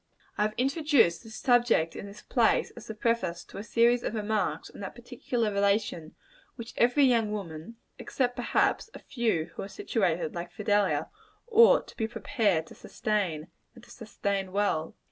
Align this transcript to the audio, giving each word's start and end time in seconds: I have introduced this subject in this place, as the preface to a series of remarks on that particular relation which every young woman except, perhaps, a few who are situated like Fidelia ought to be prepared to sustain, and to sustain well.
I 0.35 0.41
have 0.41 0.55
introduced 0.57 1.21
this 1.21 1.35
subject 1.35 1.95
in 1.95 2.07
this 2.07 2.23
place, 2.23 2.71
as 2.71 2.87
the 2.87 2.95
preface 2.95 3.43
to 3.43 3.59
a 3.59 3.63
series 3.63 4.01
of 4.01 4.15
remarks 4.15 4.71
on 4.71 4.79
that 4.79 4.95
particular 4.95 5.53
relation 5.53 6.15
which 6.55 6.73
every 6.75 7.03
young 7.05 7.31
woman 7.31 7.75
except, 7.99 8.35
perhaps, 8.35 8.89
a 8.95 8.99
few 8.99 9.51
who 9.53 9.61
are 9.61 9.67
situated 9.69 10.33
like 10.33 10.51
Fidelia 10.51 11.07
ought 11.45 11.87
to 11.89 11.97
be 11.97 12.07
prepared 12.07 12.65
to 12.65 12.73
sustain, 12.73 13.49
and 13.75 13.83
to 13.83 13.91
sustain 13.91 14.51
well. 14.51 14.95